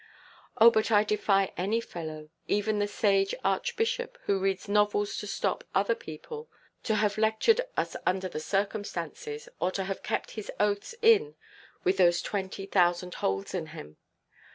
[0.57, 5.63] Oh, but I defy any fellow, even the sage Archbishop who reads novels to stop
[5.75, 6.49] other people,
[6.85, 11.35] to have lectured us under the circumstances, or to have kept his oaths in,
[11.83, 13.97] with those twenty thousand holes in him.